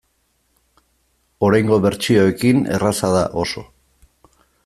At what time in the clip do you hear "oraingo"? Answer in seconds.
1.49-1.77